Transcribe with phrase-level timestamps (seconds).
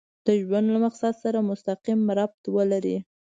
[0.25, 2.97] د ژوند له مقصد سره مسقيم ربط ولري.